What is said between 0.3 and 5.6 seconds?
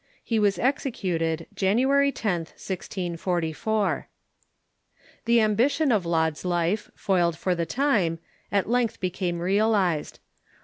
was executed January 10th, 1644..,.. i .u The